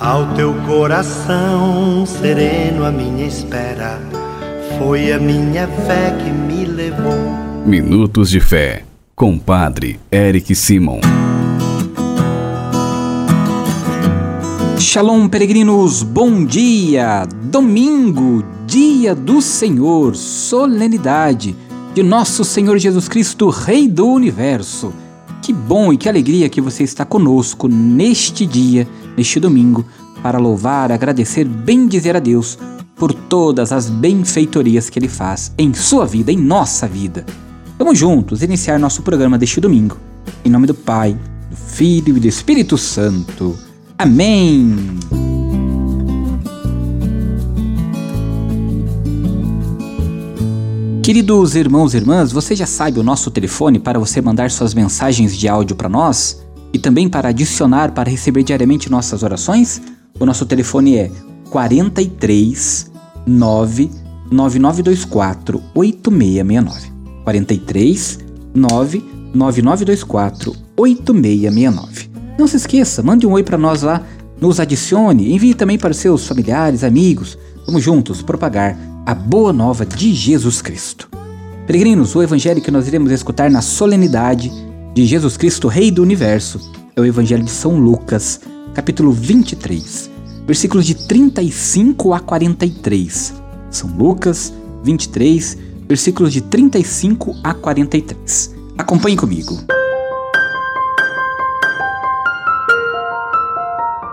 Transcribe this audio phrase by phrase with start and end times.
[0.00, 4.00] Ao teu coração sereno, a minha espera
[4.76, 7.14] foi a minha fé que me levou.
[7.64, 8.84] Minutos de Fé,
[9.14, 10.98] com Padre Eric Simon.
[14.80, 17.24] Shalom, peregrinos, bom dia!
[17.44, 21.54] Domingo, dia do Senhor, solenidade
[21.94, 24.92] de nosso Senhor Jesus Cristo, Rei do Universo.
[25.44, 29.84] Que bom e que alegria que você está conosco neste dia neste domingo,
[30.22, 32.58] para louvar, agradecer, bendizer a Deus
[32.96, 37.26] por todas as benfeitorias que Ele faz em sua vida, em nossa vida.
[37.78, 39.98] Vamos juntos iniciar nosso programa deste domingo.
[40.42, 41.14] Em nome do Pai,
[41.50, 43.54] do Filho e do Espírito Santo.
[43.98, 45.33] Amém!
[51.04, 55.36] Queridos irmãos e irmãs, você já sabe o nosso telefone para você mandar suas mensagens
[55.36, 56.42] de áudio para nós?
[56.74, 59.80] e também para adicionar para receber diariamente nossas orações,
[60.18, 61.10] o nosso telefone é
[61.48, 62.90] 43
[63.24, 63.90] 9
[64.28, 66.92] 9924 8669.
[67.22, 68.18] 43
[68.52, 72.10] 9 9924 8669.
[72.36, 74.02] Não se esqueça, mande um oi para nós lá,
[74.40, 77.38] nos adicione, envie também para seus familiares, amigos.
[77.66, 81.08] Vamos juntos propagar a boa nova de Jesus Cristo.
[81.66, 84.50] Peregrinos, o evangelho que nós iremos escutar na solenidade
[84.94, 88.40] de Jesus Cristo, Rei do Universo, é o Evangelho de São Lucas,
[88.72, 90.10] capítulo 23,
[90.46, 93.34] versículos de 35 a 43.
[93.70, 98.54] São Lucas 23, versículos de 35 a 43.
[98.78, 99.58] Acompanhe comigo.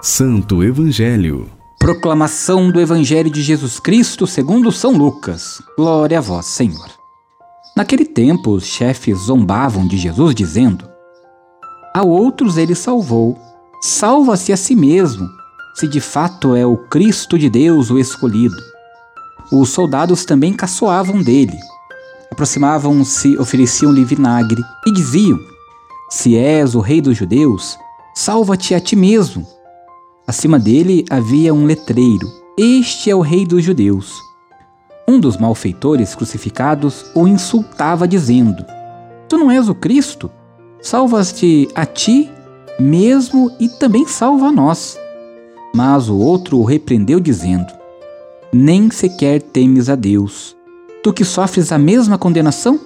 [0.00, 1.57] Santo Evangelho.
[1.88, 5.62] Proclamação do Evangelho de Jesus Cristo segundo São Lucas.
[5.74, 6.86] Glória a vós, Senhor.
[7.74, 10.86] Naquele tempo, os chefes zombavam de Jesus, dizendo:
[11.96, 13.38] A outros ele salvou,
[13.80, 15.26] salva-se a si mesmo,
[15.76, 18.62] se de fato é o Cristo de Deus o escolhido.
[19.50, 21.56] Os soldados também caçoavam dele.
[22.30, 25.38] Aproximavam-se, ofereciam-lhe vinagre e diziam:
[26.10, 27.78] Se és o rei dos judeus,
[28.14, 29.46] salva-te a ti mesmo.
[30.28, 34.20] Acima dele havia um letreiro: Este é o rei dos judeus.
[35.08, 38.62] Um dos malfeitores crucificados o insultava, dizendo:
[39.26, 40.30] Tu não és o Cristo?
[40.82, 42.30] Salvas-te a ti
[42.78, 44.98] mesmo e também salva a nós.
[45.74, 47.72] Mas o outro o repreendeu, dizendo:
[48.52, 50.54] Nem sequer temes a Deus,
[51.02, 52.78] tu que sofres a mesma condenação?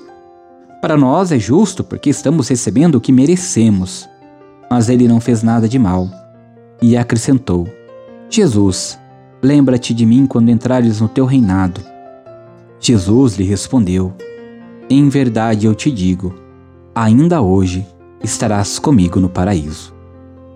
[0.81, 4.09] Para nós é justo, porque estamos recebendo o que merecemos.
[4.71, 6.22] Mas ele não fez nada de mal.
[6.83, 7.69] E acrescentou:
[8.29, 8.99] Jesus,
[9.41, 11.81] lembra-te de mim quando entrares no teu reinado.
[12.81, 14.13] Jesus lhe respondeu:
[14.91, 16.35] Em verdade eu te digo,
[16.93, 17.87] ainda hoje
[18.23, 19.95] estarás comigo no paraíso.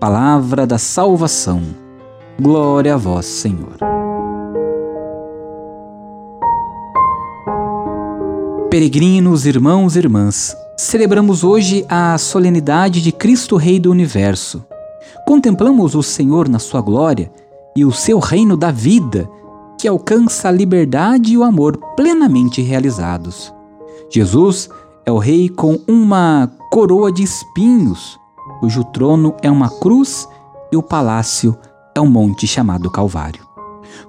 [0.01, 1.61] Palavra da salvação.
[2.39, 3.77] Glória a vós, Senhor.
[8.69, 14.66] Peregrinos, irmãos e irmãs, celebramos hoje a solenidade de Cristo Rei do Universo.
[15.27, 17.29] Contemplamos o Senhor na sua glória
[17.75, 19.29] e o seu reino da vida
[19.77, 23.53] que alcança a liberdade e o amor plenamente realizados.
[24.09, 24.69] Jesus
[25.05, 28.17] é o Rei com uma coroa de espinhos,
[28.61, 30.25] cujo trono é uma cruz
[30.71, 31.57] e o palácio
[31.93, 33.45] é um monte chamado Calvário.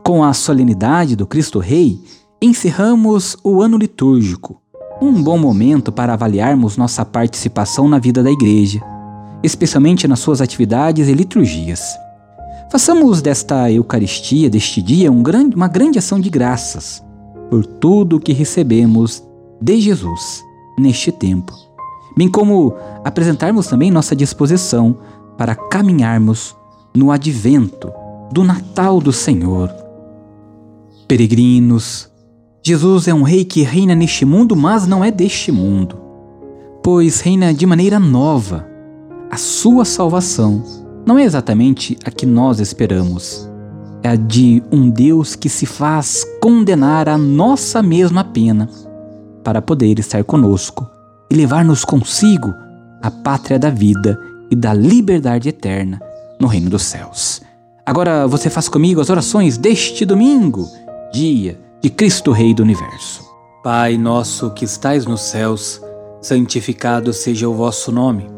[0.04, 2.00] Com a solenidade do Cristo Rei,
[2.40, 4.62] encerramos o ano litúrgico,
[5.02, 8.80] um bom momento para avaliarmos nossa participação na vida da Igreja,
[9.42, 11.80] especialmente nas suas atividades e liturgias.
[12.70, 17.02] Façamos desta Eucaristia, deste dia, um grande, uma grande ação de graças
[17.48, 19.22] por tudo o que recebemos
[19.60, 20.44] de Jesus
[20.78, 21.52] neste tempo,
[22.16, 24.96] bem como apresentarmos também nossa disposição
[25.36, 26.54] para caminharmos
[26.94, 27.90] no advento
[28.30, 29.74] do Natal do Senhor.
[31.06, 32.10] Peregrinos,
[32.62, 35.96] Jesus é um rei que reina neste mundo, mas não é deste mundo,
[36.82, 38.67] pois reina de maneira nova.
[39.30, 40.64] A sua salvação
[41.06, 43.48] não é exatamente a que nós esperamos.
[44.02, 48.68] É a de um Deus que se faz condenar a nossa mesma pena
[49.44, 50.88] para poder estar conosco
[51.30, 52.54] e levar-nos consigo
[53.02, 54.18] à pátria da vida
[54.50, 56.00] e da liberdade eterna
[56.40, 57.42] no reino dos céus.
[57.84, 60.66] Agora você faz comigo as orações deste domingo,
[61.12, 63.28] dia de Cristo Rei do Universo.
[63.62, 65.82] Pai nosso que estais nos céus,
[66.22, 68.37] santificado seja o vosso nome.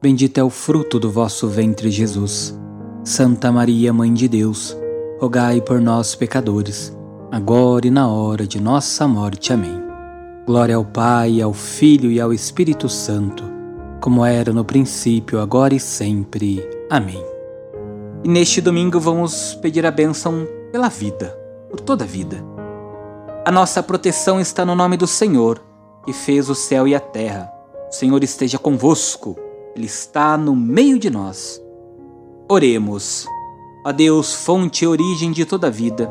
[0.00, 2.56] bendito é o fruto do vosso ventre, Jesus.
[3.04, 4.76] Santa Maria, Mãe de Deus,
[5.20, 6.96] rogai por nós, pecadores,
[7.32, 9.52] agora e na hora de nossa morte.
[9.52, 9.82] Amém.
[10.46, 13.44] Glória ao Pai, ao Filho e ao Espírito Santo,
[14.00, 16.64] como era no princípio, agora e sempre.
[16.88, 17.22] Amém.
[18.24, 21.36] E neste domingo vamos pedir a bênção pela vida,
[21.70, 22.44] por toda a vida.
[23.44, 25.62] A nossa proteção está no nome do Senhor,
[26.04, 27.50] que fez o céu e a terra.
[27.90, 29.36] O Senhor esteja convosco,
[29.78, 31.62] Ele está no meio de nós.
[32.48, 33.28] Oremos.
[33.86, 36.10] Ó Deus, fonte e origem de toda a vida,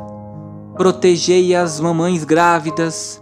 [0.77, 3.21] protegei as mamães grávidas,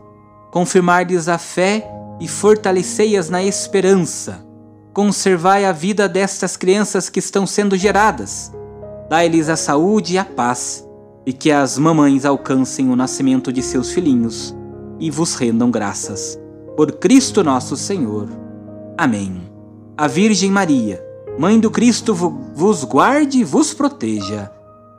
[0.52, 1.90] confirmar-lhes a fé
[2.22, 4.46] e fortalecei-as na esperança.
[4.94, 8.54] Conservai a vida destas crianças que estão sendo geradas.
[9.10, 10.88] Dai-lhes a saúde e a paz
[11.26, 14.56] e que as mamães alcancem o nascimento de seus filhinhos
[15.00, 16.40] e vos rendam graças.
[16.78, 18.30] Por Cristo nosso Senhor.
[18.96, 19.55] Amém.
[19.98, 21.02] A Virgem Maria,
[21.40, 24.52] Mãe do Cristo, vos guarde e vos proteja.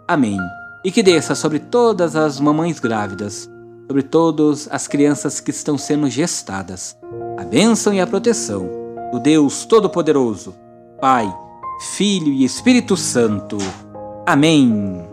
[0.09, 0.39] Amém.
[0.83, 3.47] E que desça sobre todas as mamães grávidas,
[3.87, 6.97] sobre todas as crianças que estão sendo gestadas,
[7.37, 8.71] a bênção e a proteção
[9.13, 10.55] do Deus Todo-Poderoso,
[10.99, 11.31] Pai,
[11.95, 13.59] Filho e Espírito Santo.
[14.25, 15.05] Amém.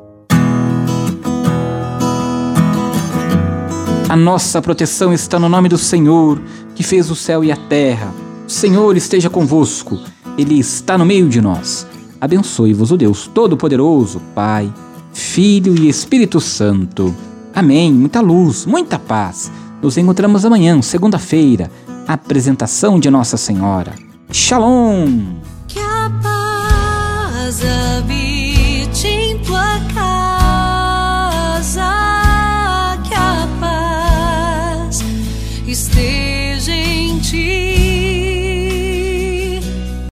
[4.08, 6.42] A nossa proteção está no nome do Senhor,
[6.74, 8.23] que fez o céu e a terra.
[8.54, 10.00] Senhor esteja convosco,
[10.38, 11.88] Ele está no meio de nós.
[12.22, 14.72] Abençoe-vos o Deus Todo-Poderoso, Pai,
[15.12, 17.14] Filho e Espírito Santo.
[17.54, 17.92] Amém.
[17.92, 19.52] Muita luz, muita paz.
[19.82, 21.70] Nos encontramos amanhã, segunda-feira,
[22.08, 23.96] apresentação de Nossa Senhora.
[24.32, 25.53] Shalom!